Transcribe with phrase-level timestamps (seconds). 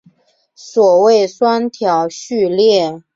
[0.55, 3.03] 所谓双调序列。